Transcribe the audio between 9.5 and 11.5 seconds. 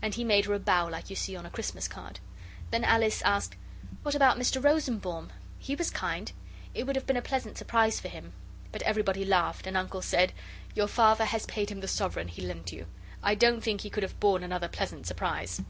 and Uncle said 'Your father has